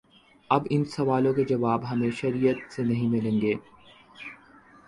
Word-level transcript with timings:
اب 0.49 0.67
ان 0.69 0.85
سوالوں 0.85 1.33
کے 1.33 1.43
جواب 1.43 1.89
ہمیں 1.91 2.09
شریعت 2.11 2.73
سے 2.73 2.83
نہیں 2.83 3.09
ملیں 3.09 3.41
گے۔ 3.41 3.53